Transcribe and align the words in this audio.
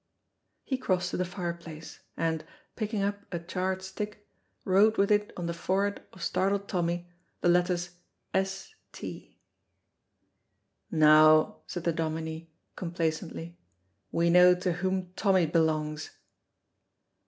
He 0.63 0.79
crossed 0.79 1.11
to 1.11 1.17
the 1.17 1.25
fireplace, 1.25 1.99
and, 2.17 2.43
picking 2.75 3.03
up 3.03 3.17
a 3.31 3.37
charred 3.37 3.83
stick, 3.83 4.27
wrote 4.65 4.97
with 4.97 5.11
it 5.11 5.31
on 5.37 5.45
the 5.45 5.53
forehead 5.53 6.01
of 6.11 6.23
startled 6.23 6.67
Tommy 6.67 7.07
the 7.41 7.49
letters 7.49 7.91
"S.T." 8.33 9.37
"Now," 10.89 11.57
said 11.67 11.83
the 11.83 11.93
Dominie 11.93 12.49
complacently, 12.75 13.59
"we 14.11 14.31
know 14.31 14.55
to 14.55 14.71
whom 14.71 15.13
Tommy 15.15 15.45
belongs." 15.45 16.09